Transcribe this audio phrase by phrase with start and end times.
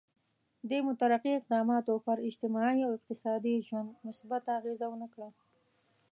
[0.69, 5.29] دې مترقي اقداماتو پر اجتماعي او اقتصادي ژوند مثبته اغېزه ونه کړه.